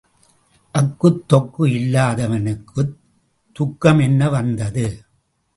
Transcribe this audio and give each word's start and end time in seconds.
அக்குத் 0.75 1.33
தொக்கு 1.33 1.65
இல்லாதவனுக்குத் 1.71 2.95
துக்கம் 3.51 3.99
என்ன 3.99 4.29
வந்தது? 4.29 5.05